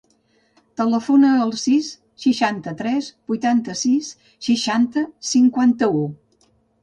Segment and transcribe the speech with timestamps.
[0.79, 1.89] Telefona al sis,
[2.23, 4.09] seixanta-tres, vuitanta-sis,
[4.49, 6.03] seixanta, cinquanta-u.